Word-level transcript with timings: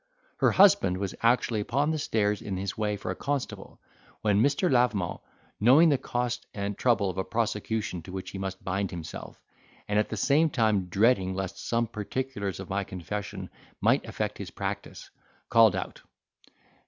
Her 0.37 0.49
husband 0.53 0.97
was 0.97 1.13
actually 1.21 1.59
upon 1.59 1.91
the 1.91 1.99
stairs 1.99 2.41
in 2.41 2.57
his 2.57 2.75
way 2.75 2.97
for 2.97 3.11
a 3.11 3.15
constable, 3.15 3.79
when 4.21 4.41
Mr. 4.41 4.67
Lavement 4.67 5.19
knowing 5.59 5.89
the 5.89 5.99
cost 5.99 6.47
and 6.55 6.75
trouble 6.75 7.11
of 7.11 7.19
a 7.19 7.23
prosecution 7.23 8.01
to 8.01 8.11
which 8.11 8.31
he 8.31 8.39
must 8.39 8.63
bind 8.63 8.89
himself, 8.89 9.39
and 9.87 9.99
at 9.99 10.09
the 10.09 10.17
same 10.17 10.49
time 10.49 10.85
dreading 10.87 11.35
lest 11.35 11.59
some 11.63 11.85
particulars 11.85 12.59
of 12.59 12.67
my 12.67 12.83
confession 12.83 13.51
might 13.79 14.03
affect 14.07 14.39
his 14.39 14.49
practice, 14.49 15.11
called 15.51 15.75
out. 15.75 16.01